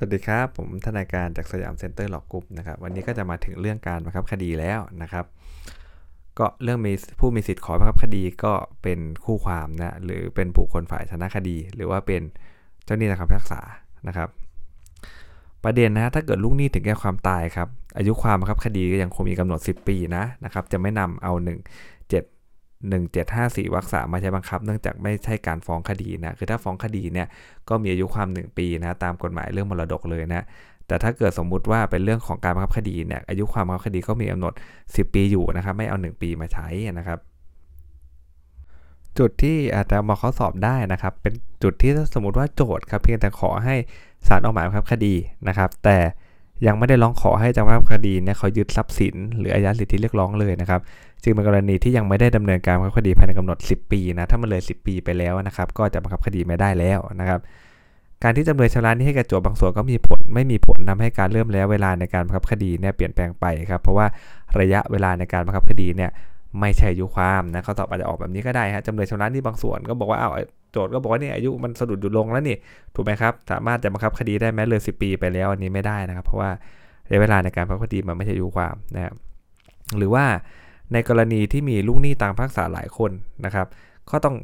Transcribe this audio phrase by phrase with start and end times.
[0.00, 5.24] สวัสดีครับ ผมทนายการจาก Siam Center Law Group นะครับวันนี้ก็จะมาถึงเรื่องการบังคับคดีแล้วนะครับ
[6.38, 12.22] ก็เรื่องมีผู้มีสิทธิ์ขอบังคับคดีก็เป็นคู่ความนะหรือเป็นบุคคลฝ่ายชนะคดี หรือว่าเป็น
[12.84, 13.60] เจ้าหนี้ทางคำพิพากษา
[14.08, 14.28] นะครับ
[15.64, 21.97] ประเด็นนะถ้าเกิดลูกหนี้ถึงแก่ความตายครับอายุความบังคับคดีก็ยังคงมีกำหนด 10 ปีนะนะครับจะไม่นำเอา
[22.86, 27.26] 1754วรรคสามมาใช้บังคับ เนื่องจากไม่ใช่การฟ้องคดีนะคือถ้าฟ้องคดีเนี่ย
[27.68, 30.44] ก็มีอายุความ 1 ปีนะตามกฎหมายเรื่องมรดกเลยนะ
[30.86, 34.52] แต่ถ้าเกิดสมมุติว่าเป็นเรื่องของการบังคับคดีเนี่ยอายุความบังคับคดีก็มีกำหนด
[34.84, 37.18] 10 ปีอยู่นะครับไม่เอา 1 ปีมาใช้นะครับ
[39.18, 43.74] จุดที่อาจจะมาข้อสอบได้นะครับ เป็นจุดที่สมมติว่าโจทย์ครับเพียงแต่ขอให้
[44.28, 45.14] ศาลออกหมายบังคับคดี
[45.48, 45.98] นะครับ แต่
[46.66, 50.80] ยังไม่ได้ร้องขอให้จำบังคับคดีเนี่ยเขายึดทรัพย์สิน หรืออายัดสิทธิเรียกร้องเลยนะครับ
[51.22, 57.40] จึงเป็นกรณีที่ยังไม่ได้ดำเนินการบังคับคดีภายในกำหนด 10 ปีนะถ้ามันเลย 10 ปีไปแล้วนะครับก็จะบังคับคดีไม่ได้แล้วนะครับ
[58.22, 64.06] การที่จำเลยชำระนี้ให้แก่โจทย์บางส่วนก็มีผลไม่มีผลทาให้การเริ่มแล้วเวลาในการบังคับคดีเนี่ยเปลี่ยนแปลงไปครับเพราะว่า
[64.60, 66.10] ระยะเวลาในการบังคับคดีเนี่ย
[66.60, 70.32] ไม่ใช่อายุความนะเขาตอบอาจจะออกแบบนี้ก็ได้ฮะจำเลยชำระนี้บางส่วนก็บอกว่าอ้าว
[70.72, 72.56] โจทย์ก็บอกว่าเนี่ยอายุมันสะดุดอยู่ลงแล้วนี่
[72.94, 76.50] ถูกไหมครับ สามารถจะบังคับคดีได้แม้เลย 10 ปีไปแล้วอันนี้ไม่ได้นะครับ เพราะว่า
[77.08, 79.14] ระยะเวลาในการบังคับคดีมันไม่ใช่อายุความนะครับ
[79.98, 80.24] หรือว่า
[80.92, 83.10] ในกรณีที่มีลูกหนี้ต่างภาคษาหลายคน
[83.44, 83.66] นะครับ
[84.10, 84.36] ก็ต้อง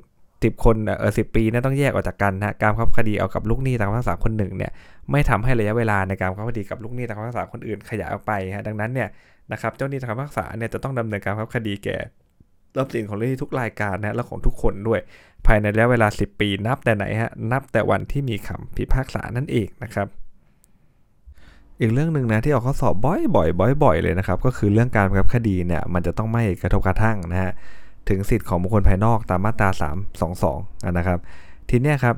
[0.42, 4.72] สิบคนเออสิปีนะต้องแยกออกจากกันนะการคับคดีเอากับลูกหนี้ต่างภาษาคนหนึ่งเนี่ย
[5.10, 9.08] ไม่ทำให้ระยะเวลาในการคับคดีกับลูกหนี้ต่างภาษาคนอื่นขยายออกไปฮะดังนั้นเนี่ย
[9.52, 11.96] นะครับเจ้าหนี้ต่างภาษาเนี่ยจะต้องดำเนินการคับคดีแก่
[12.76, 15.00] ทรัพย์สินของลูกหนี้ทุกรายการนะและของทุกคนด้วย
[15.46, 20.06] ภายในระยะเวลา 10 ปี นับแต่ไหนฮะนับแต่วันที่มีคำพิพากษานั่นเองนะครับ
[21.80, 27.52] อีกเรื่องหนึ่งนะที่ออกข้อสอบบ่อยๆบ่อยๆเลยนะครับ ก็คือเรื่องการบังคับคดีเนี่ยมันจะต้องไม่กระทบกระทั่งนะฮะ
[28.08, 29.68] ถึงสิทธิ์ของบุคคลภายนอกตามมาตรา
[30.32, 31.18] 322นะครับ
[31.70, 32.16] ทีนี้ครับ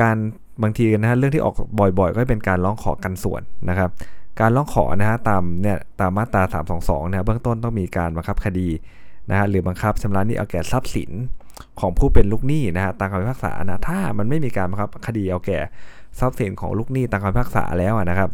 [0.00, 0.16] การ
[0.62, 3.90] บางทีนะฮะเรื่องที่ออกบ่อยๆ ก็เป็นการร้องขอกันส่วนนะครับ
[4.40, 6.42] การร้องขอนะฮะตามเนี่ยตามมาตรา
[6.76, 8.68] 322เนี่ยเบื้องต้นต้องมีการบังคับคดี
[9.30, 11.10] นะฮะหรือบังคับชำระหนี้เอาแก่ทรัพย์สิน
[11.80, 15.58] ของผู้เป็นลูกหนี้นะฮะตามคำพิพากษานะถ้ามันไม่มีการบังคับคดีเอาแก่
[16.20, 18.30] ทรัพย์สินของลูกหนี้ตามคำพิพากษาแล้วนะครับ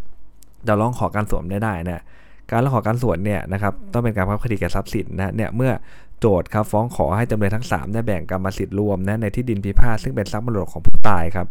[0.67, 2.03] จะร้องขอการสวมได้ได้นะ
[2.51, 5.73] การร้องขอการสวนเนี่ยนะครับต้องเป็นการพังคับคดีแก่ทรัพย์สินนะเนี่ยเมื่อ
[6.21, 11.47] โจทย์ครับฟ้องขอให้จำเลยทั้ง3ได้แบ่งกรรมสิทธิ์รวมนะในที่ดินพิพาทซึ่งเป็นทรัพย์มรดกของผู้ตายครับ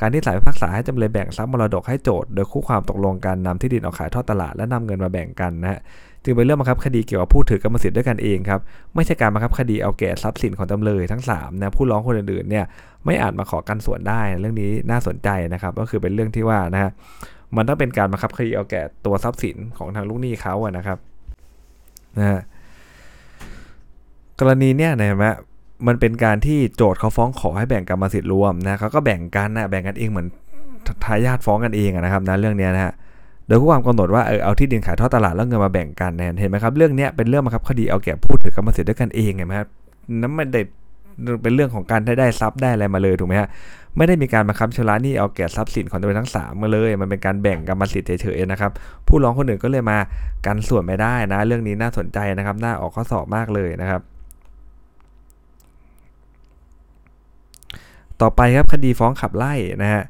[0.00, 5.80] การที่ศาลพิพากษาให้จำเลยแบ่งทรัพย์มรดกให้โจทย์โดยคู่ความตกลงกันนำที่ดินออกขายทอดตลาดและนำเงินมาแบ่งกันนะฮะ
[6.24, 8.60] จึงเป็นเรื่องบังคับคดีเกี่ยวกับผู้ถือกรรมสิทธิ์ด้วยกันเองครับ
[8.94, 12.64] ไม่ใช่การบังคับคดีเอาแก่ทรัพย์สินของจำเลยทั้ง3นะผู้ร้องคนอื่นๆเนี่ย
[13.04, 16.90] ไม่อาจมาขอกันส่วนได้เรื่องนี้น่าสนใจนะครับก็คือเป็นเรื่องที่ว่านะฮะ
[17.56, 20.98] มันต้องเป็นการบังคับคดีเอาแก่ตัวทรัพย์สินของทางลูกหนี้เขาอะนะครับ
[22.18, 22.40] นะฮะ
[24.40, 25.36] กรณีเนี้ยนะฮะ
[25.86, 30.28] มันเป็นการที่โจทย์เขาฟ้องขอให้แบ่งกรรมสิทธิ์รวมนะเขาก็แบ่งกันนะแบ่งกันเองเหมือน
[31.04, 32.92] ทายาทฟ้องกันเองนะครับนะเรื่องนี้นะฮะ
[33.46, 39.68] โดยความกำหนดว่าเออเอาที่ดินขายทอดตลาดแล้วเงินมาแบ่งกันเห็นไหมครับเรื่องนี้เป็นเรื่องบังคับคดีเอาแก่ผู้ถือกรรมสิทธิ์ด้วยกันเองเห็นไหมครับ
[40.20, 40.60] นั้นไม่ได้
[41.42, 43.48] เป็นเรื่องของการได้ได้ทรัพย์ได้อะไรมาเลยถูกไหมฮะ
[43.96, 48.70] ไม่ได้มีการบังคับชำระหนี้เอาแก่ทรัพย์สินของจำเลยทั้ง3มาเลย มันเป็นการแบ่งกรรมสิทธิ์เฉยๆนะครับ
[49.08, 49.98] ผู้ร้องคนอื่นก็เลยมา
[50.46, 54.00] กันส่วนไม่ได้นะ เรื่องนี้น่าสนใจนะครับน่าออกข้อสอบมากเลยนะครับ
[58.20, 60.02] ต่อไปครับคดีฟ้องขับไล่นะฮะ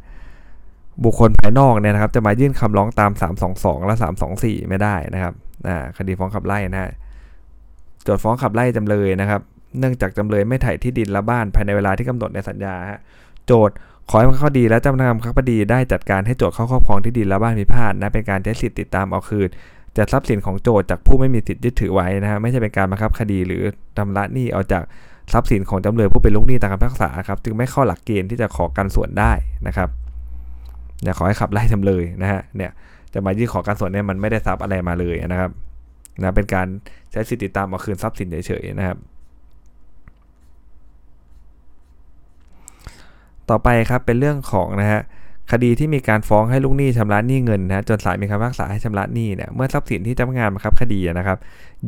[1.04, 3.12] บุคคลภายนอกเนี่ยนะครับจะมายื่นคำร้องตาม
[3.50, 3.94] 322 และ
[4.32, 5.34] 324 ไม่ได้นะครับ
[5.98, 6.92] คดีฟ้องขับไล่นะ
[8.04, 9.40] โจทฟ้องขับไล่จำเลยนะครับ
[9.78, 13.00] เนื่องจากจำเลยไม่ถ่ายที่ดินและบ้านภายในเวลาที่กำหนดในสัญญาฮะ
[13.46, 13.70] โจท
[14.10, 19.48] ขอให้คดีและเจ้าหน้าที่คดีได้จัดการให้โจทเข้าครอบครองที่ดินและบ้านพิพาทนะเป็นการใช้สิทธิ์ติดตามเอาคืน
[19.96, 23.62] จัดทรัพย์สินของโจทจากผู้ไม่มีสิทธิ์ยึดถือไว้นะฮะไม่ใช่เป็นการบังคับคดีหรือ
[23.98, 24.82] ทำละหนี้เอาจาก
[25.32, 29.32] ทรัพย์สินของจำเลยผู้เป็นลูกหนี้ตามคำพิพากษาครับจึงไม่เข้าหลักเกณฑ์ที่จะขอการส่วนได้
[29.66, 29.88] นะครับ
[31.02, 32.70] เนี่ยขอให้ขับไล่จำเลยนะฮะเนี่ย
[33.14, 35.50] จะมายื่นขอการส่วนเนี่ยมันไม่ได้ทรัพย์อะไรมาเลยนะครับ
[36.20, 36.66] นะเป็นการ
[37.12, 38.96] ใช้สิทธิติดตามเอาคืนทรัพย์สินเฉยๆนะครับ
[43.50, 45.00] ต่อไปครับเป็นเรื่องของนะฮะ
[45.52, 51.38] คดีที่มีการฟ้องให้ลูกหนี้ชำระหนี้เงินนะจนศาลมีคำพิพากษาให้ชำระหนี้เนี่ยเมื่อทรัพย์สินที่เจ้าพนักงานบังคับคดีนะครับ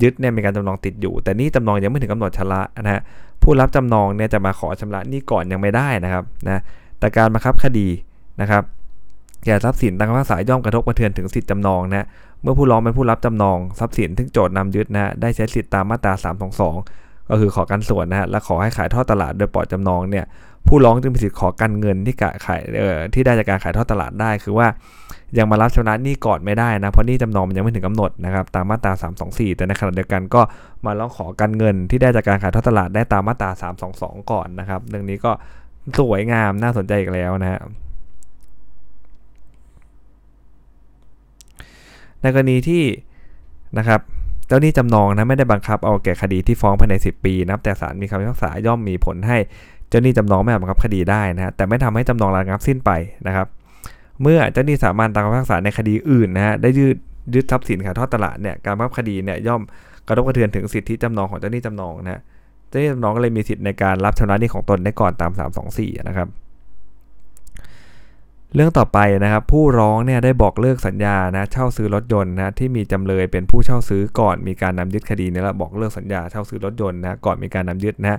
[0.03, 3.03] ยึดเนี่ยมีการจำนองติดอยู่ แต่นี่จำนองยังไม่ถึงกำหนดชำระนะฮะ
[3.43, 6.61] ผู้รับจำนองเนี่ยจะมาขอชำระหนี้ก่อนยังไม่ได้นะครับนะ
[6.99, 7.89] แต่การบังคับคดี
[8.41, 8.63] นะครับ
[9.45, 12.07] แก่ทรัพย์สินตามคำพิพากษาย่อมกระทบกระเทือนถึงสิทธิจำนองนะ
[12.43, 16.13] เมื่อผู้ร้องเป็นผู้รับจำนองทรัพย์สินที่โจทย์นำยึดนะได้ใช้สิทธิตามมาตรา
[16.73, 20.25] 322 ก็คือขอกันส่วนนะฮะและขอให้ขายทอดตลาดโดยปล่อยจำนองเนี่ย
[20.69, 22.15] ผู้ร้องจึงมีสิทธิ์ขอกันเงินที่
[22.47, 24.67] ขายเอ่อที่ได้จากการขายทอดตลาดได้ คือว่า
[25.39, 28.93] ยังมารับชำระหนี้ก่อนไม่ได้นะเพราะนี่จำนองมันยังไม่ถึงกำหนดนะครับตามมาตรา
[29.25, 30.43] 324 แต่ในขณะเดียวกันก็
[30.85, 33.51] มาร้องขอกันเงินที่ได้จากการขายทอดตลาดได้ตามมาตรา
[33.91, 35.33] 322 ก่อนนะครับเรื่องนี้ก็
[35.99, 37.61] สวยงามน่าสนใจอีกแล้วนะฮะ
[42.25, 42.83] ในกรณีที่
[43.79, 44.01] นะครับ
[44.47, 49.39] เจ้าหนี้จำนองนะไม่ได้บังคับเอาแก่คดีที่ฟ้องภายใน 10 ปีนับแต่ศาลมีคำพิพากษาย่อมมีผลให้
[49.89, 52.91] เจ้าหนี้จำนองไม่บังคับคดีได้นะแต่ไม่ทำให้จำนองระงับสิ้นไป
[53.27, 53.47] นะครับ
[54.23, 56.97] เมื่อเจ้าหนี้สามารถตามคำพิพากษาในคดีอื่นนะฮะได้ยืด
[57.35, 59.61] ยึดทรัพย์สินขายทอดตลาดเนี่ยการบังคับคดีเนี่ยย่อม
[60.07, 62.21] กระทบกระเทือนถึงสิทธิจำนองของเจ้าหนี้จำนองนะ
[62.69, 65.33] เจ้าหนี้จำนองก็เลยมีสิทธิ์ในการรับชำระหนี้ของตนได้ก่อนตาม
[65.69, 66.29] 324 นะครับ
[68.57, 78.19] เรื่องต่อไปนะครับผู้ร้องเนี่ยได้บอกเลิกสัญญานะเช่าซื้อรถยนต์นะที่มีจำเลยเป็นผู้เช่าซื้อก่อนมีการนำยึดคดีเนี่ยละบอกเลิกสัญญาเช่าซื้อรถยนต์นะก่อนมีการนำยึดนะ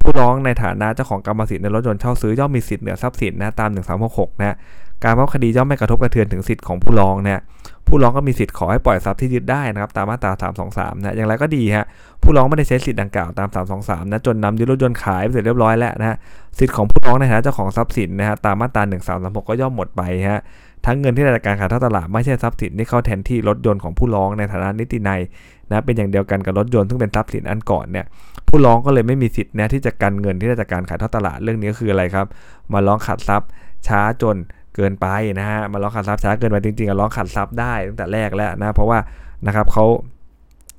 [0.00, 3.70] ผู้ร้องในฐานะเจ้าของกรรมสิทธิ์ในรถยนต์เช่าซื้อย่อมมีสิทธิ์เหนือทรัพย์สินนะตาม
[4.06, 4.56] 1366นะ
[5.04, 7.42] การบังคับคดีย่อมไม่กระทบกระเทือนถึงสิทธิ์ของผู้ร้องนะ
[7.88, 10.32] ผู้ร้องก็มีสิทธิ์ขอให้ปล่อยทรัพย์ที่ยึดได้นะครับตามมาตรา
[10.68, 11.86] 323 นะอย่างไรก็ดีฮะ
[12.22, 13.48] ผู้ร้องไม่ได้ใช้สิทธิ์ดังกล่าวตาม
[13.80, 16.16] 323 นะจนนำยึดรถยนต์ขายไปเสร็จเรียบร้อยแล้วนะฮะ
[16.58, 18.82] สิทธิ์ของผู้ร้องในฐานะเจ้าของทรัพย์สินนะฮะตามมาตรา
[19.14, 20.40] 1336 ก็ย่อมหมดไปฮะ
[20.86, 25.20] ทั้งเงินที่ได้จากการขายทอดตลาดไม่ใช่ทรัพย์สินที่เข้าแทนที่รถยนต์ของผู้ร้องในฐานะนิตินัย
[25.68, 28.06] นะเป็นอย่างเดียวกันกับรถยนต์ซึ่งเป็นทรัพย์สินอันก่อนเนี่ย
[28.48, 32.26] ผู้ร้องก็เลยไม่มีสิทธิ์นะที่จะกันเงินที่ได้จากการขายทอดตลาดเรื่องนี้ก็คืออะไรครับ
[32.72, 33.48] มาร้องขัดทรัพย์
[33.86, 34.36] ช้าจน
[34.76, 35.06] เกินไป
[35.38, 38.98] นะฮะมาล็อกขัดทรัพย์ช้าเกินไปจริงๆอะล็อกขัดทรัพย์ได้ตั้งแต่แรกแล้วนะเพราะว่า
[39.46, 39.84] นะครับเขา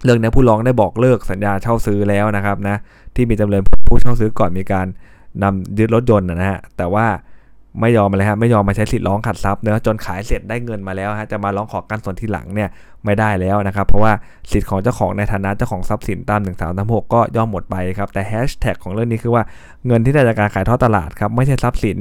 [0.03, 2.75] เรื่องนี้ผู้ร้องได้บอกเลิกสัญญาเช่าซื้อแล้วนะครับนะ
[3.15, 4.87] ที่มีจำเลยผู้เช่าซื้อก่อนมีการ
[5.43, 7.07] นำยึดรถยนต์นะฮะแต่ว่า
[7.81, 12.69] ไม่ยอมเลยฮะไม่ยอมมาใช้สิทธิ์ร้องขัดทรัพย์เนะจนขายเสร็จได้เงินมาแล้วฮะจะมาร้องขอการส่วนที่หลังเนี่ย
[13.05, 14.13] ไม่ได้แล้วนะครับเพราะว่า
[14.51, 19.43] สิทธิ์ของเจ้าของในฐานะเจ้าของทรัพย์สินตาม1 3 3 6ก็ย่อมหมดไปครับแต่แฮชแท็กของเรื่องนี้คือว่า
[19.87, 21.97] เงินที่ได้จากการขายทอดตลาดครับไม่ใช่ทรัพย์สิน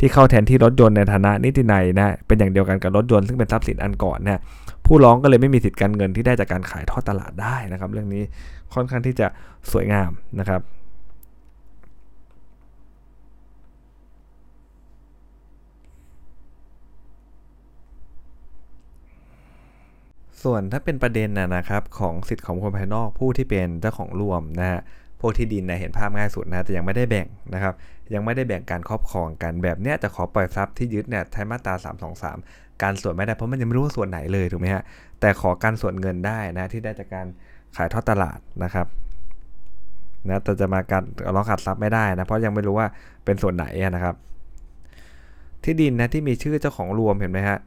[0.00, 4.40] ที่เข้าแทนที่รถยนต์ในฐานะนิตินัยนะเป็นอย่างเดียวกันกับรถยนต์ซึ่งเป็นทรัพย์สินอันก่อนนะ
[4.86, 8.22] ผู้ร้องก็เลยไม่มีสิทธิ์การเงินที่ได้จากการขายทอดตลาดได้นะครับ เรื่องนี้
[8.74, 9.26] ค่อนข้างที่จะ
[9.72, 10.10] สวยงาม
[10.40, 10.60] นะครับ
[20.44, 24.80] ส่วนถ้าเป็นประเด็นนะนะครับของสิทธิ์ของคนภายนอกผู้ที่เป็นเจ้าของรวมนะฮะ
[25.20, 27.74] พวกที่ดินนะเห็นภาพง่ายสุดนะแต่ยังไม่ได้แบ่งนะครับ
[28.14, 31.74] ยังไม่ได้แบ่งการครอบครองกันแบบเนี้ยจะขอปล่อยทรัพย์ที่ยึดเนี่ยใช้มาตรา
[32.28, 34.82] 323 การส่วนไม่ได้เพราะมันยังไม่รู้ว่าส่วนไหนเลยถูกไหมฮะ
[35.20, 37.26] แต่ขอการส่วนเงินได้นะที่ได้จากการ
[37.76, 38.86] ขายทอดตลาดนะครับ
[40.28, 41.02] นะแต่จะมาการ
[41.34, 42.86] ร้องขัดทรัพย์ไม่ได้นะเพราะยังไม่รู้ว่า
[43.24, 44.14] เป็นส่วนไหนนะครับ
[45.64, 47.58] ที่ดินนะที่มีชื่อเจ้าของรวมเห็นไหมฮะ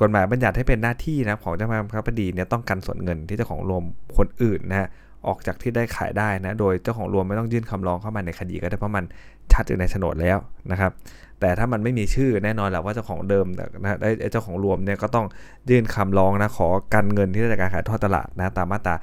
[0.00, 3.82] กฎหมายบัญญัติให้เป็นหน้าที่นะของเจ้าพนักงานคดีเนี่ยต้องกันส่วนเงินที่เจ้าของรวม
[4.16, 4.88] คนอื่นนะฮะ
[5.28, 9.04] ออกจากที่ได้ขายได้นะโดยเจ้าของรวมไม่ต้องยื่นคำร้องเข้ามาในคดีก็ได้เพราะมัน
[9.52, 10.38] ชัดอยู่ในโฉนดแล้ว
[10.72, 10.92] นะครับ
[11.40, 15.26] แต่ถ้ามันไม่มีชื่อแน่นอนแหละว่าเจ้าของเดิมนะได้เจ้าของรวมเนี่ยก็ต้อง
[15.70, 18.94] ยื่นคำร้องนะขอกันเงินที่ได้จากการขายทอดตลาดนะตามมาตรา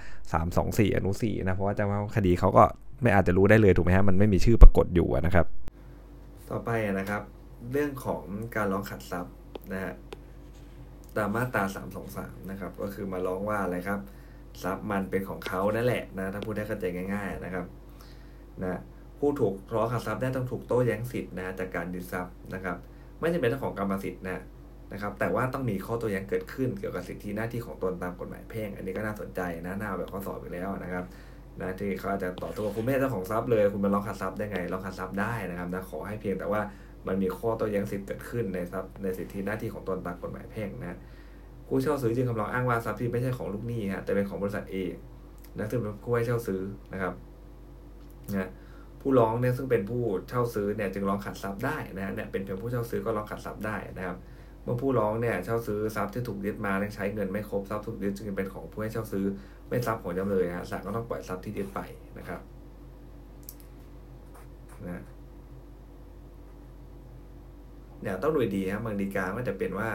[0.44, 2.64] 324 อนุ4นะเพราะว่าเจ้าพนักงคดีเขาก็
[3.02, 5.46] ไม่อาจจะรู้ได้เลยถูกไหมฮะมันไม่มีชื่อปรากฏอยู่นะครับ
[6.50, 7.22] ต่อไปนะครับ
[7.72, 8.22] เรื่องของ
[8.56, 9.34] การร้องขัดทรัพย์
[9.74, 9.94] นะฮะ
[11.18, 11.64] ตามมาตรา
[12.08, 14.00] 323นะครับ ก็คือมาร้องว่าอะไรครับ
[14.64, 17.66] ทรัพย์มันเป็นของเขานั่นแหละนะถ้าพูดได้เข้าใจง่าย ๆนะครับ
[18.64, 18.80] นะ
[19.19, 22.78] ผู้ถูกร้องขัดทรัพย์ได้ต้องถูกโต้แย้งสิทธิ์นะจากการยึดทรัพย์นะครับ
[23.19, 24.42] ไม่จำเป็นเจ้าของกรรมสิทธิ์นะ
[24.94, 31.06] นะครับ แต่ว่าต้องมีข้อโต้แย้งเกิดขึ้นเกี่ยวกับสิทธิหน้าที่ของตนตามกฎหมายแพ่ง อันนี้ก็น่าสนใจนะน่าแบบข้อสอบไปแล้วนะครับ
[31.62, 36.62] นะที่เขาอาจจะต่อตัวคุณไม่ใช่เจ้าของทรัพย์เลย คุณมาร้องขัดทรัพย์ได้ไงร้องขัดทรัพย์ได้นะครับนะขอให้เพียงแต่ว่า
[37.08, 40.98] มันมีข้อโต้แย้งสิทธิ์เกิดขึ้นในทรัพย์ในสิทธิหน้าที่ของตนตามกฎหมายแพ่งนะ
[41.68, 44.94] ผู้เช่าซื้อจึงคำร้องอ้างว่าทรัพย์ที่ไม่ใช่ของลูกหนี้ฮะแต่เป็นของบริษัทเอง
[45.58, 46.62] นะซึ่งเป็นผู้ให้เช่าซื้อ
[46.94, 47.13] นะครับ
[48.30, 48.50] นะ
[49.01, 54.18] ผู้ร้องเนี่ยซึ่งเป็นผู้เช่าซื้อเนี่ยจึงร้องขัดทรัพย์ได้นะเนี่ยเป็นเพียงผู้เช่าซื้อก็ร้องขัดทรัพย์ได้นะครับ
[54.63, 59.25] เมื่อผู้ร้องเนี่ยเช่าซื้อทรัพย์ที่ถูกยึดมาและใช้เงินไม่ครบทรัพย์ถูกยึดจึงเป็นของผู้ให้เช่าซื้อ
[59.70, 61.80] ไม่ทรัพย์ของจำเลยฮะศาลก็ต้องปล่อยทรัพย์ที่ยึดไป
[62.18, 62.42] นะครับ
[64.86, 65.04] นะ
[68.01, 69.89] เนี่ยต้องดูดีครับบางดีการก็จะเป็นว่า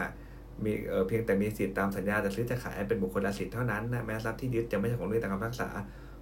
[0.63, 0.71] มี
[1.07, 5.69] เพียงแต่มีสิทธิ์ตามสัญญาจะซื้อจะขายเป็นบุคคลละสิทธิ์เท่านั้นนะแม้ทรัพย์ที่ยึดจะไม่ใช่ของด้วยตามคำพิพากษา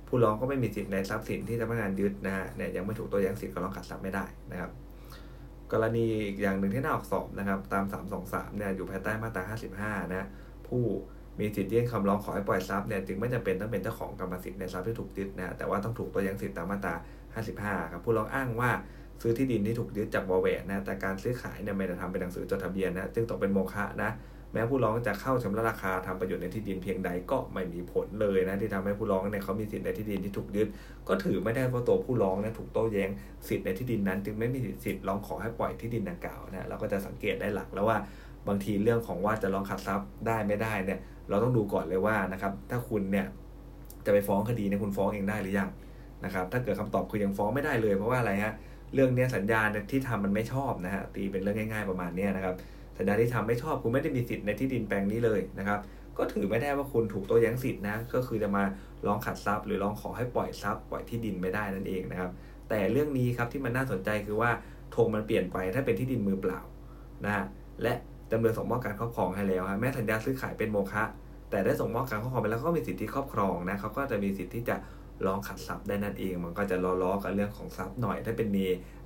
[0.07, 4.71] ผู้ร้องก็ไม่มีสิทธิ์ในทรัพย์สินที่จ้าพนักงานยึดนะฮะเนี่ยยังไม่ถูกตัวย้งสิทธิ์ก็ร้องขัดทรัพย์ไม่ได้นะครับ
[5.71, 7.83] กรณีอีกอย่างหนึ่งที่น่าออกสอบนะครับ ตาม
[8.21, 9.43] 323เนี่ยอยู่ภายใต้มาตรา
[10.01, 10.27] 55 นะ
[10.67, 10.83] ผู้
[11.39, 16.95] มีสิทธิ์ยื่นคำร้องขอให้ปล่อยทรัพย์เนี่ยจึงไม่จำเป็นต้องเป็นเจ้าของกรรมสิทธิ์ในทรัพย์ที่ถูกยึดนะแต่ว่าต้องถูกตัวย้งสิทธิ์ตามมาตรา
[17.43, 18.71] 55 ครับผู้ร้องอ้างว่า
[19.21, 24.11] ซื้อที่ดินที่ถูกยึดจากวอลเวตนะแต่การซื้อขายเนี่ยไม่ได้ทำเป็นหนังสือจดทะเบียนนะจึงตกเป็นโมฆะนะ
[24.53, 30.67] แม้ผู้ร้องจะเข้าชำระราคาทำประโยชน์ในที่ดินเพียงใดก็ไม่มีผลเลยนะที่ทำให้ผู้ร้องเนี่ยเขามีสิทธิ์ในที่ดินที่ถูกยึด
[31.07, 33.09] ก็ถือไม่ได้ว่าตัวผู้ร้องเนี่ยถูกโต้แย้ง
[33.47, 37.97] สิทธิ์ในที่ดินนั้น จึงไม่มีสิทธิ์ร้องขอให้ปล่อยที่ดินดังกล่าวนะเราก็จะสังเกตได้หลักแล้วว่า
[38.47, 40.99] บางทีเรื่องของว่าจะร้องขัดทรัพย์ได้ไม่ได้เนี่ย
[41.29, 43.25] เราต้องดูก่อนเลยว่านะครับถ้าคุณเนี่ย
[44.05, 45.69] จะไปฟ้องคดีเนี่ยคุณฟ้องเองได้หรือยัง
[46.25, 52.55] นะครับถ้าเกิดคำตอบคือยังฟ้องไม่ได้เลยเพราะว่าอะไรฮะเเรื่องนี้สัญญาที่ทำมันไม่ชอบนะฮะตีเป็นเรื่องง่าย ๆประมาณนี้นะครับ
[52.97, 55.79] สัญญาที่ทำไม่ชอบคุณไม่ได้มีสิทธิ์ในที่ดินแปลงนี้เลยนะครับ
[56.17, 58.63] ก็ถือไม่ได้ว่าคุณถูกโต้แย้งสิทธินะก็คือจะมา
[59.05, 62.31] ร้องขัดทรัพย์ หรือร้องขอให้ปล่อยทรัพย์ปล่อยที่ดินไม่ได้นั่นเองนะครับ
[62.69, 64.51] แต่เรื่องนี้ครับที่มันน่าสนใจคือว่า
[64.95, 66.59] ธงมันเปลี่ยนไปถ้าเป็นที่ดินมือเปล่า
[67.25, 67.45] นะ
[67.81, 67.93] และ
[68.31, 71.03] จำเลยส่งมอบการครอบครองให้แล้วฮะแม้สัญญาซื้อขายเป็นโมฆะ
[71.49, 74.75] แต่ได้ส่งมอบการครอบครองไปแล้วก็มีสิทธิครอบครองนะเขาก็จะมีสิทธิที่จะ
[75.27, 78.59] ร้องขัดทรัพย์ได้นั่นเอง มันก็จะล้อๆกับเรื่องของทรัพย์หน่อย ถ้าเป็นเน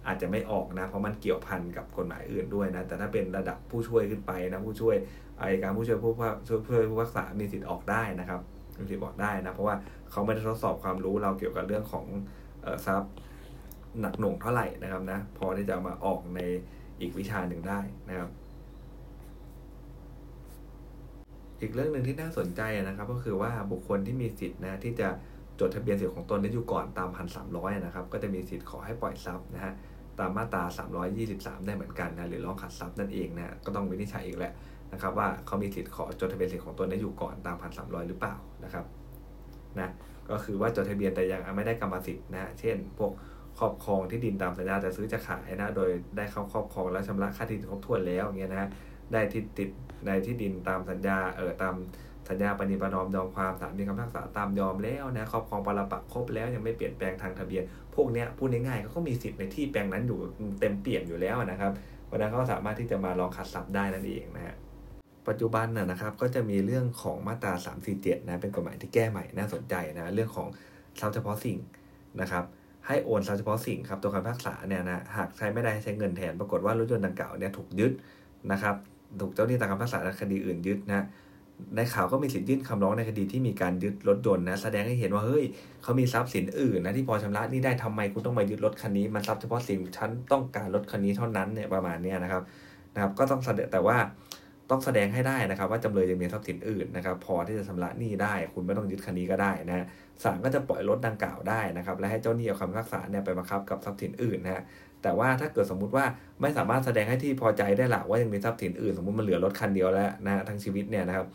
[0.07, 4.95] อาจจะไม่ออกนะ เพราะมันเกี่ยวพันกับกฎหมายอื่นด้วยนะ แต่ถ้าเป็นระดับผู้ช่วยขึ้นไปนะ ผู้ช่วย
[5.39, 6.13] อายการผู้ช่วยผู้
[6.47, 8.41] ช่วยผู้ช่วยผู้รักษา มีสิทธิ์ออกได้นะครับ
[8.79, 9.75] มีสิทธิ์บอกได้นะ เพราะว่า
[10.11, 12.05] เขาไม่ได้ทดสอบความรู้เราเกี่ยวกับเรื่องของ
[12.85, 13.13] ทรัพย์
[14.01, 16.39] หนักหน่วงเท่าไหร่นะครับนะ พอที่จะมาออกใน
[17.01, 17.79] อีกวิชาหนึ่งได้
[18.09, 18.29] นะครับ
[21.61, 25.09] อีกเรื่องหนึ่งที่น่าสนใจนะครับ ก็คือว่าบุคคลที่มีสิทธิ์นะที่จะ
[25.59, 29.73] จดทะเบียนสิทธิ์ของตนได้อยู่ก่อนตามพันสามร้อยนะครับก็จะมีสิทธิ์ขอให้ปล่อยทรัพย์นะฮะ
[30.19, 30.63] ตามมาตรา
[31.15, 34.53] 323 ได้เหมือนกันนะหรือร้องขัดทรัพย์นั่นเองนะก็ต้องวินิจฉัยอีกแหละ
[34.93, 38.85] นะครับว่าเขามีสิทธิ์ขอจดทะเบียนสิทธิ์ของตนได้อยู่ก่อนตามพันสามร้อยหรือเปล่านะครับ
[39.79, 39.89] นะ
[40.29, 43.11] ก็คือว่าจดทะเบียนแต่ยังไม่ได้กรรมสิทธิ์นะเช่น พวก
[43.59, 48.69] ครอบครองที่ดินตามสัญญาจะซื้อจะขายนะโดยได้เข้าครอบครองแล้วชำระค่าที่ดินครบถ้วนแล้วเงี้ยนะ
[49.13, 49.69] ได้ที่ติด
[50.05, 51.75] ในที่ดินตามสัญญาเออตาม
[52.29, 57.63] สัญญาปณิประนอมยอมความศาลมีคำพิพากษาตามยอมแล้วนะครอบครองปรปักครบแล้วยังไม่เปลี่ยนแปลงทางทะเบียน
[57.95, 60.19] พวกเนี้ยพูดง่ายๆเขาก็มีสิทธิ์ในที่แปลงนั้นอยู่
[60.59, 61.71] เต็มเปี่ยมอยู่แล้วนะครับ
[62.05, 64.55] เพราะนั้นเขาสามารถที่จะมาลองขัดทรัพย์ได้นั่นเองนะฮะ
[65.27, 67.53] ปัจจุบันนะนะครับก็จะมีเรื่องของมาตรา
[67.91, 70.47] 347นะเป็นกฎหมายที่แก้ใหม่น่าสนใจนะเรื่องของ
[70.99, 71.57] ทรัพย์เฉพาะสิ่ง
[72.21, 72.43] นะครับ
[72.87, 77.91] ให้โอนทรัพย์เฉพาะสิ่งครับตัวคำพิพากษาเนี่ยนะหากใช้ไม่ได้ใช้เงินแทนปรากฏว่ารถยนต์ดังกล่าวเนี่ยถูกยึด
[78.51, 78.75] นะครับ
[79.19, 81.05] ถูกเจ้าหนี้ตามคำพิพากษาคดีอื่นยึดนะ
[81.75, 85.45] ในข่าวก็มีสิทธิ์ยื่นคำร้องในคดีที่มีการยึดรถยนต์นะแสดงให้เห็นว่าเฮ้ย
[85.83, 92.43] เขามีทรัพย์สินอื่นนะที่พอชำระนี่ได้ทำไมคุณต้องมายึดรถคันนี้ มันทรัพย์เฉพาะสิ่งฉันต้องการรถคันนี้เท่านั้นเนี่ยประมาณนี้นะครับ
[92.93, 93.97] นะครับ ก็ต้องแสดงแต่ว่า
[94.69, 99.85] ต้องแสดงให้ได้นะครับ ว่าจำเลยยังมีทรัพย์สินอื่นนะครับพอที่จะชำระหนี้ได้ คุณไม่ต้องยึดคันนี้ก็ได้นะ
[100.23, 104.63] ศาลก็จะปล่อยรถดังกล่าวได้นะครับ และให้เจ้าหนี้เอาคำพิพากษาเนี่ยไปบังคับกับทรัพย์สินอื่นนะ
[105.05, 106.05] แต่ว่าถ้าเกิดสมมุติว่า
[106.41, 111.27] ไม่สามารถแสดงให้ที่พอใจได้ละว่ายังมีทรัพย์สินอื่นสมมติมันเหลือรถคันเดียวแล้วนะทั้งชีวิตเนี่ยนะครับ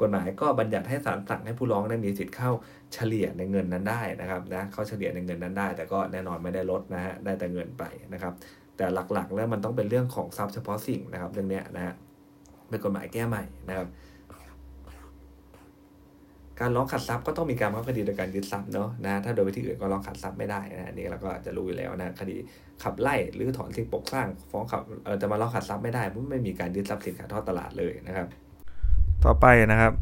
[0.00, 2.50] กฎหมายก็บัญญัติให้ศาลสั่งให้ผู้ร้องได้มีสิทธิ์เข้า
[2.94, 8.32] เฉลี่ยในเงินนั้นได้นะครับนะเข้าเฉลี่ยในเงินนั้นได้ แต่ก็แน่นอนไม่ได้ลดนะฮะได้แต่เงินไปนะครับ
[8.76, 11.94] แต่หลักๆ แล้วมันต้องเป็นเรื่องของทรัพย์เฉพาะสิ่งนะครับเรื่องนี้นะฮะ
[12.68, 13.86] เป็นกฎหมายแก้ใหม่นะครับ
[16.60, 22.36] การร้องขัดทรัพย์ก็ต้องมีการบังคับคดีโดยการยึดทรัพย์เนาะนะถ้าโดยวิธีอื่นก็ร้องขัดทรัพย์ไม่ได้นะนี่เราก็จะรู้อยู่แล้วนะคดี
[22.82, 28.26] ขับไล่หรือถอนสิ่งปกสร้างฟ้องขับเออจะมาร้องขัดทรัพย์ไม่ได้เพราะไม่มีการยึดทรัพย์สินขายทอดตลาดเลยนะครับ
[29.24, 29.92] ต่อไปนะครับ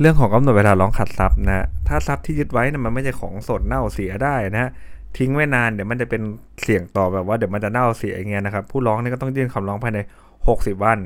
[0.00, 4.70] เรื่องของกำหนดเวลาร้องขัดทรัพย์นะถ้าทรัพย์ที่ยึดไว้นะมันไม่ใช่ของสดเน่าเสียได้นะ
[5.18, 6.22] ทิ้งไว้นานเดี๋ยวมันจะเป็น
[6.62, 9.98] เสี่ยงต่อแบบว่าเดี๋ยวมันจะเน่าเสียอย่างเงี้ยนะครับผู้ร้องนี่ก็ต้องยื่นคำร้องภายใน
[10.40, 10.98] 60 วัน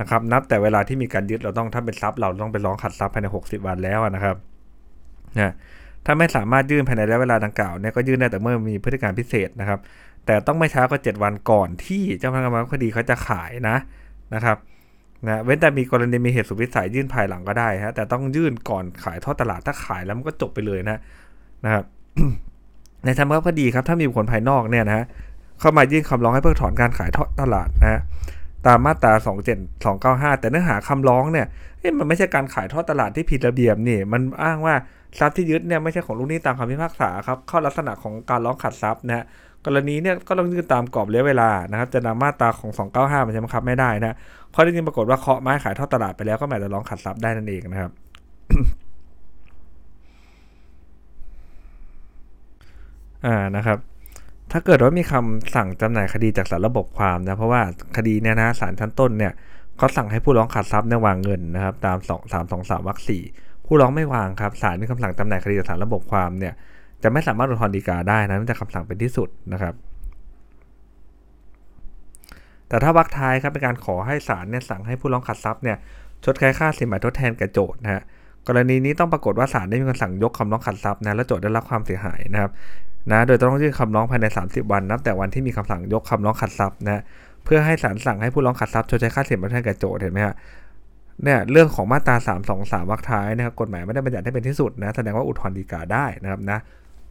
[0.00, 4.36] นะครับนับแต่เวลาที่มีการยึดเราต้องถ้าเป็นทรัพย์เราต้องไปร้องขัดทรัพย์ภายใน 60 วันแล้วนะครับ
[5.38, 5.52] นะ
[6.06, 9.78] ถ้าไม่สามารถยื่นภายในระยะเวลาดังกล่าวเนี่ยก็ยื่นได้แต่เมื่อมีพฤติการพิเศษนะครับ
[10.26, 13.76] แต่ต้องไม่ช้ากว่า7วันก่อนที่เจ้าพนักงานคดีเขาจะขายนะ
[14.34, 14.56] นะครับ
[15.26, 20.98] นะเว้นแต่มีกรณีมีเหตุสุดวิสัยยื่นภายหลังก็ได้ฮะแต่ต้องยื่นก่อนขายทอดตลาดถ้าขายแล้วมันก็จบไปเลยนะ
[21.64, 21.84] นะครับ
[23.04, 25.04] ในทางคดีครับถ้ามีบุคคลภายนอกเนี่ยนะฮะ
[25.60, 28.00] เข้ามายื่นคำร้องให้เพิกถอนการขายทอดตลาดนะฮะ
[28.66, 29.12] ตามมาตรา
[29.52, 31.46] 27 295 แต่เนื้อหาคำร้องเนี่ย
[31.98, 34.74] มันไม่ใช่การขายทอดตลาดที่ผิดระเบียบนี่ มันอ้างว่า
[35.18, 39.24] ทรัพย์ที่ยึดเนี่ยไม่ใช่ของลูกหนี้ตามคำพิพากษาครับ เข้าลักษณะของการร้องขัดทรัพย์นะ
[39.66, 44.16] กรณีเนี่ยก็ต้องยื่นตามกรอบระยะเวลานะครับ จะนำมาตราของ 295 มาใช้บังคับไม่ได้นะ
[44.50, 47.90] เพราะที่จริงปรากฏว่าเคาะไม้ขายทอดตลาดไปแล้วก็หมายจะร้องขัดทรัพย์ได้นั่นเองนะครับ
[53.26, 53.78] อ่านะครับ
[54.56, 57.62] ถ้าเกิดว่ามีคำสั่งจำหน่ายคดีจากสารระบบความนะ เพราะว่า
[57.96, 59.32] คดีเนี่ยนะศาลชั้นต้นเนี่ย
[59.78, 63.22] เขาสั่งให้ผู้ร้องขัดทรัพย์ในวางเงินนะครับตาม2 3 2 3วรรคสี่
[63.66, 66.54] ผู้ร้องไม่วางครับศาลมีคำสั่งจำหน่ายคดีจากสารระบบความเนี่ย
[67.02, 69.74] จะไม่สามารถอุทธรณ์ฎีกาได้นะเนื่องจากคำสั่งเป็นที่สุดนะครับ
[72.68, 75.76] แต่ถ้าวรรคท้ายครับเป็นการขอให้ศาลเนี่ยสั่งให้ผู้ร้องขัดทรัพย์เนี่ย
[76.24, 78.02] ชดใช้ค่าสินไหมทดแทนแก่โจทย์นะฮะ
[78.48, 82.50] กรณีนี้ต้องปรากฏว่าศาลได้มีคำสั่งยกคำร้องขัดทรัพย์นะและโจทย์ได้รับความเสียหายนะครับ
[83.12, 87.02] นะโดยต้องยื่นคำร้องภายใน 30 วันนับแต่วันที่มีคำสั่งยกคำร้องขัดทรัพย์นะ
[87.44, 90.34] เพื่อให้ศาลสั่งให้ผู้ร้องขัดทรัพย์ชดใช้ค่าเสินไหมทดแทนแก่โจทย์เห็นไหมฮะ
[91.22, 96.58] เนี่ยเรื่องของมาตรา 3 2 3วรรคท้ายนะครับกฎหมายไม่ได้บัญญัติให้เป็นที่สุดนะแสดงว่าอุทธรณ์ฎีกาได้นะครับนะ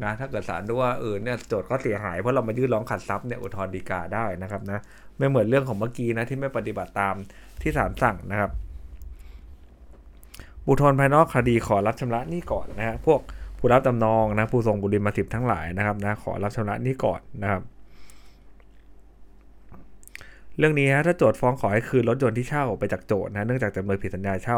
[0.03, 4.79] นะถ้าเกิดศาลดูว่าเออเนี่ยโจทย์ก็เสียหายเพราะเรามายื่นร้องขัดทรัพย์เนี่ยอุทธรณ์ฎีกาได้นะครับนะ
[5.17, 7.15] ไม่เหมือนเรื่องของเมื่อกี้นะที่ไม่ปฏิบัติตาม
[7.62, 8.51] ที่ศาลสั่งนะครับ
[10.67, 13.19] บุทธรภายนอกคดีขอรับชำระหนี้ก่อนนะฮะพวก
[13.65, 17.62] ผู้รับจำนองนะผู้ทรงบุริมาสิบทั้งหลายนะครับนะขอรับชำระหนี้ก่อนนะครับ
[20.58, 24.58] เรื่องนี้ฮะถ้าโจทย์ฟ้องขอให้คืนรถยนต์ที่เช่าไปจากโจทย์นะเนื่องจากจำเลยผิดสัญญาเช่า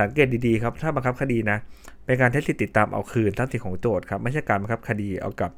[0.00, 1.58] สังเกตดีๆครับถ้าบังคับคดีนะ
[2.04, 5.50] เป็นการใช้สิทธิติดตามเอาคืนทรัพย์สินของโจทย์ครับไม่ใช่การบังคับคดีเอากับ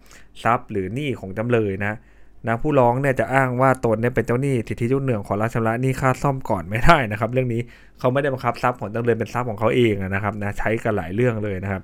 [0.42, 1.98] ทรัพย์หรือหนี้ของจำเลยนะ
[2.46, 7.60] นะผู้ร้องเนี่ยจะอ้างว่าตนเนี่ยเป็นเจ้าหนี้สิทธิยุ่งเหนื่องขอรับชำระหนี้ค่าซ่อมก่อนไม่ได้นะครับ เรื่องนี้
[7.98, 11.82] เขาไม่ได้บังคับทรัพย์ของจำเลยเป็นทรัพย์ของเขาเองนะครับนะใช้กันหลายเรื่องเลยนะครับ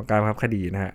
[0.00, 0.92] ของการบังคับคดีนะฮะ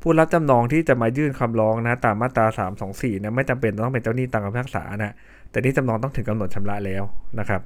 [0.00, 2.46] ผู้รับจำนองที่จะมายื่นคำร้องนะตามมาตรา
[2.84, 5.14] 324นะไม่จำเป็นต้องเป็นเจ้าหนี้ตามคำพิพากษานะ
[5.50, 7.02] แต่นี่จำนองต้องถึงกำหนดชำระแล้ว
[7.38, 7.60] นะครับ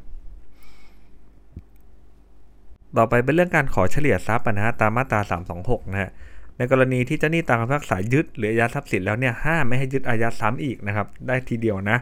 [2.96, 5.20] ต่อไปเป็นเรื่องการขอเฉลี่ยทรัพย์นะฮะตามมาตรา
[5.56, 6.10] 326นะฮะ
[6.58, 11.98] ในกรณีที่เจ้าหนี้ตามคำพิพากษายึดหรืออายัดทรัพย์สินแล้วเนี่ยห้ามไม่ให้ยึดอายัดซ้ำอีกนะครับ ได้ทีเดียวนะ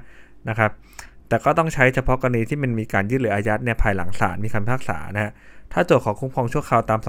[0.49, 0.71] นะครับ
[1.29, 5.33] แต่ก็ต้องใช้เฉพาะกรณีที่มันมีการยึดหรืออายัดเนี่ยภายหลังศาลมีคำพิพากษานะฮะ
[5.73, 7.01] ถ้าโจทย์ขอคุ้มครองชั่วคราวตาม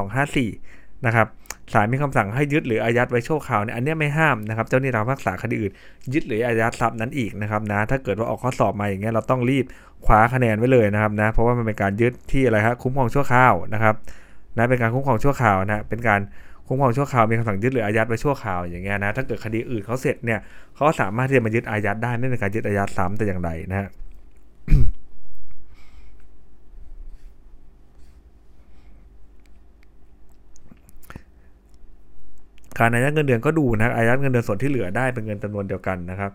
[0.48, 1.28] 254 นะครับ
[1.74, 5.74] ศาลมีคำสั่งให้ยึดหรืออายัดไว้ชั่วคราวเนี่ยอันนี้ไม่ห้ามนะครับเจ้าหนี้ตามพิพากษาคดีอื่น
[6.14, 9.66] ยึดหรืออายัดทรัพย์นั้นอีกนะครับนะถ้าเกิดว่าออกข้อสอบมาอย่างเงี้ยเราต้องรีบ
[10.06, 13.96] คว้าคะแนนไว้เลยนะครับนะเพราะว่ามันเป็นการยึดที่อะไรครับคุ้มครองชั่วคราวนะครับ
[14.58, 16.22] นะเป็นการคุ้มครองชั่วคราวนะเป็นการ
[16.68, 20.40] คุ้มครองชั่วคราวมีคำสั่งยึดหรืออายัดไว้ชั่วคราวอย่างเงี้ยนะถ้าเกิดคดีอื่นเขาเสร็จเนี่ย
[20.76, 23.88] เขาสามารถที่จะมายึดอายัดได้ไม่เป็นการยึดอายัดซ้ำแต่อย่างใดนะฮะ
[32.80, 36.32] การอายัดเงินเดือนก็ดูนะอายัดเงินเดือนส่วนที่เหลือได้เป็นเงินจำนวนเดียวกันนะครับ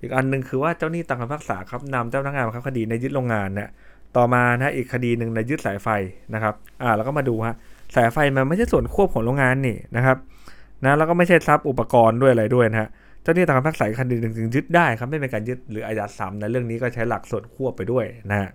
[0.00, 3.68] อีกอันหนึ่งคือว่าเจ้าหนี้ตามคำพิพากษาครับนำเจ้าพนักงานมาครับคดีในยึดโรงงานเนี่ย
[4.16, 5.88] ต่อมานะอีกคดีหนึ่งในยึดสายไฟ
[6.34, 7.54] นะครับอ่าแล้วก็มาดูฮะ
[7.96, 10.16] สายไฟมันไม่ใช่ส่วนควบของโรงงานนี่นะครับ
[10.84, 12.88] นะแล้วก็ไม่ใช่ทรัพย์อุปกรณ์ด้วยอะไรด้วยนะฮะ
[13.24, 18.50] เจ้าหนี้ตามคำพิพากษาคดีหนึ่งจึงยึดได้ครับไม่เป็นการยึดหรืออายัดซ้ำนะเรื่องนี้ก็ใช้หลักส่วนควบไปด้วยนะฮะ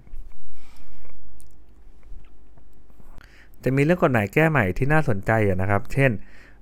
[3.63, 6.11] จะมีเรื่องกฎหมายแก้ใหม่ที่น่าสนใจนะครับ เช่น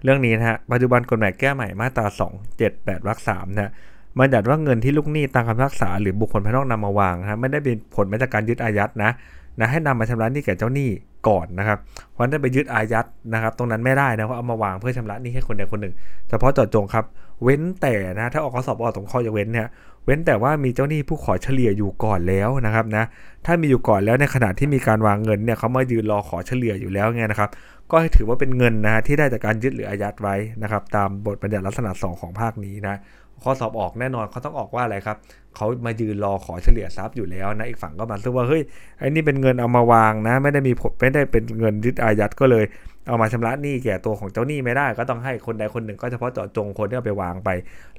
[0.04, 3.72] เรื่องนี้นะฮะปัจจุบันกฎหมายแก้ใหม่มาตรา 2 7 8วรรค3นะ
[4.20, 9.12] มันจัดว่าเงินที่ลูกหนี้ตามคำพิพากษาหรือบุคคลภายนอกนำมาวางนะไม่ได้เป็นผลมาจากการยึดอายัดนะ
[9.60, 10.90] นะให้นำมาชำระหนี้แก่เจ้าหนี้
[11.28, 11.78] ก่อนนะครับ
[12.12, 15.94] เพราะนั้นไปยึดอายัดนะครับ ตรงนั้นไม่ได้นะเพราะเอามาวางเพื่อชำระหนี้ให้คนใดคนหนึ่ง
[16.30, 17.06] เฉพาะเจาะจงครับ
[17.44, 19.68] เว้นแต่นะถ้าออกข้อสอบออกตรงข้อยกเว้นเนี่ย
[20.06, 23.04] เว้นแต่ว่ามีเจ้าหนี้ผู้ขอเฉลี่ยอยู่ก่อนแล้วนะครับนะ
[23.46, 27.50] ถ้ามีอยู่ก่อนแล้วในขณะที่มีการวางเงินเนี่ยเขามายืนรอขอเฉลี่ยอยู่แล้วไงนะครับ
[27.92, 32.96] ก็ให้ถือว่าเป็นเงินนะฮะที่ได้จากการยึดหรืออายัดไว้นะครับ ตามบทบัญญัติลักษณะ 2 ของภาคนี้นะ
[33.44, 35.18] ข้อสอบออกแน่นอนเขาต้องออกว่าอะไรครับ
[35.56, 38.62] เขามายืนรอขอเฉลี่ยทรัพย์อยู่แล้วนะอีกฝั่งก็มาซึ่งว่าเฮ้ย
[39.00, 42.66] ไอ้นี่เป็นเงินเอามาวางนะ ไม่ได้มีไม่ได้เป็นเงินยึดอายัดก็เลย
[43.08, 47.50] เอามาชำระหนี้แก่ตัวของเจ้าหนี้ไม่ได้ ก็ต้องให้คนใดคนหนึ่ง ก็เฉพาะเจาะจงคนที่เอาไปวางไป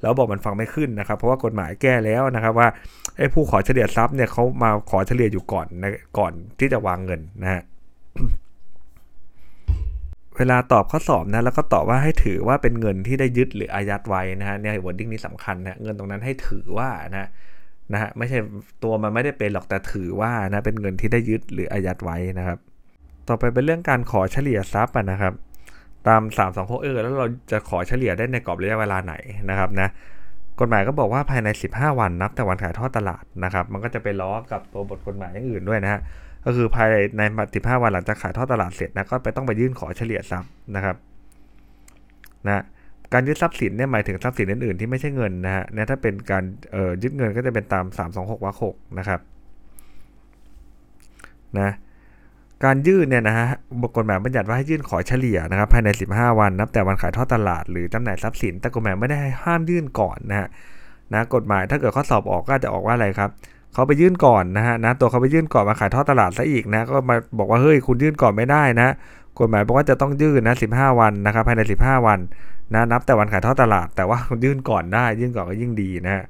[0.01, 2.67] แล้วบอกมันฟังไม่ขึ้นนะครับ เพราะว่ากฎหมายแก้แล้วนะครับว่า
[3.17, 7.61] ไอ้ผู้ขอเฉลี่ยทรัพย์เนี่ยเขามาขอเฉลี่ยอยู่ก่อนนะก่อนที่จะวางเงินนะฮะ
[10.37, 17.29] เวลาตอบข้อสอบนะแล้วก็ตอบว่าให้ถือว่าเป็นเงินที่ได้ยึดหรืออายัดไว้นะฮะเนี่ย wording นี้สำคัญนะเงินตรงนั้นให้ถือว่านะ
[17.93, 18.37] นะฮะไม่ใช่
[18.83, 22.59] ตัวมันไม่ได้เป็นหรอกแต่ถือว่านะเป็นเงินที่ได้ยึดหรืออายัดไว้นะครับ
[23.29, 25.33] ต่อไปเป็นเรื่องการขอเฉลี่ยทรัพย์นะครับ
[26.07, 29.13] ตาม3 2 6เออแล้วเราจะขอเฉลี่ยได้ในกรอบระยะเวลาไหน
[29.49, 29.89] นะครับนะ
[30.59, 36.01] กฎหมายก็บอกว่าภายใน 15 วันนับแต่วันขายทอดตลาดนะครับ มันก็จะไปล้อกับตัวบทกฎหมายอย่างอื่นด้วยนะฮะ
[36.45, 36.87] ก็คือภาย
[37.17, 37.21] ใน
[37.53, 40.95] 15 วันหลังจากขายทอดตลาดเสร็จนะก็ไปต้องไปยื่นขอเฉลี่ยทรัพย์นะครับ
[42.47, 42.63] นะ
[43.13, 46.43] การยึดทรัพย์สินเนี่ยหมายถึงทรัพย์สินอื่นๆที่ไม่ใช่เงินนะฮะเนี่ยถ้าเป็นการ
[47.03, 49.19] ยึดเงินก็จะเป็นตาม 326วรรค6นะครับ
[51.59, 51.69] นะ
[52.63, 53.47] การยื่นเนี่ยนะฮะ
[53.97, 60.47] กฎหมายบัญญัติว่าให้ยื่นขอเฉลี่ยนะครับภายใน 15 วันนับแต่วันขายทอดตลาดหรือจำหน่ายทรัพย์สิน แต่กฎหมายไม่ได้ห้ามยื่นก่อนนะฮะ
[61.13, 63.29] นะกฎหมายถ้าเกิดข้อสอบออกก็จะออกว่าอะไรครับ
[63.73, 68.89] เขาไปยื่นก่อนนะฮะนะตัวเขาไปยื่นก่อนมาขายทอดตลาดซะอีกนะก็มาบอกว่าเฮ้ยคุณยื่นก่อนไม่ได้นะ
[69.39, 72.19] กฎหมายบอกว่าจะต้องยื่นนะ 15 วันนะครับภายใน 15 วัน
[72.73, 76.23] นะนับแต่วันขายทอดตลาด แต่ว่ายื่นก่อนได้ยื่นก่อนก็ยิ่งดีนะฮะ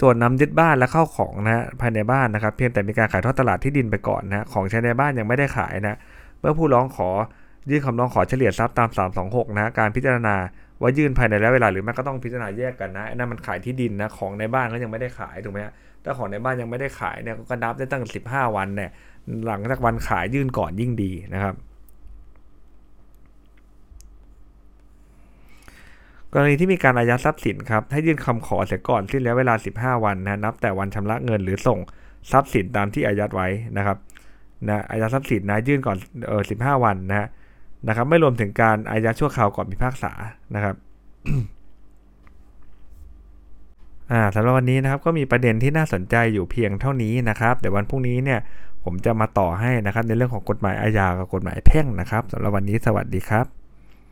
[0.00, 5.96] ตัวนำยึดบ้านและเข้าของนะภายในบ้านนะครับ เพียงแต่มีการขายทอดตลาดที่ดินไปก่อนนะของใช้ในบ้านยังไม่ได้ขายนะ
[6.40, 7.08] เมื่อผู้ร้องขอ
[7.70, 8.88] ยื่นคำร้องขอเฉลี่ยทรัพย์ตาม
[9.22, 10.34] 326 นะการพิจารณา
[10.80, 15.58] ว่ายื่นภายในระยะเวลาหรือไม่ก็ต้องพิจารณาแยกกันนะนั่นมันขายที่ดินนะของในบ้านก็ยังไม่ได้ขายถูกไหม
[16.04, 18.90] ถ้าของในบ้านยังไม่ได้ขายเนี่ยก็นับได้ตั้ง 15 วันเนี่ย
[19.46, 21.54] หลังจากวันขายยื่นก่อนยิ่งดีนะครับ
[26.34, 31.78] กรณีที่มีการอายัดทรัพย์สินครับให้ยื่นคำขอเสียก่อนสิ้นแล้วเวลา 15 วันนะนับแต่วันชำระเงินหรือส่ง
[32.32, 33.96] ทรัพย์สินตามที่อายัดไว้นะครับ
[34.68, 37.28] นะอายัดทรัพย์สินนะยื่นก่อนเออ15วันนะ
[37.88, 40.12] นะครับไม่รวมถึงการอายัดชั่วคราวก่อนพิพากษา
[40.54, 40.74] นะครับ
[44.12, 48.40] อ่าสำหรับวันนี้นะครับก็มีประเด็นที่น่าสนใจอยู่เพียงเท่านี้นะครับเดี๋ยววันพรุ่งนี้เนี่ย
[48.84, 53.63] ผมจะมาต่อให้นะครับในเรื่องของกฎหมายอาญากับกฎหมายแพ่งนะครับสำหรับวันนี้สวัสดีครับ